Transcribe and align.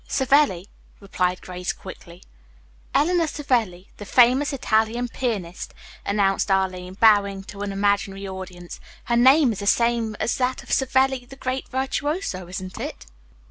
"Savelli," 0.07 0.67
replied 0.99 1.41
Grace 1.43 1.71
quickly. 1.73 2.23
"Eleanor 2.91 3.27
Savelli, 3.27 3.89
the 3.97 4.03
famous 4.03 4.51
Italian 4.51 5.07
pianiste," 5.09 5.75
announced 6.03 6.49
Arline, 6.49 6.95
bowing 6.95 7.43
to 7.43 7.61
an 7.61 7.71
imaginary 7.71 8.27
audience. 8.27 8.79
"Her 9.03 9.15
name 9.15 9.51
is 9.51 9.59
the 9.59 9.67
same 9.67 10.15
as 10.19 10.37
that 10.37 10.63
of 10.63 10.71
Savelli, 10.73 11.25
the 11.25 11.35
great 11.35 11.67
virtuoso, 11.69 12.47
isn't 12.47 12.79
it?" 12.79 13.05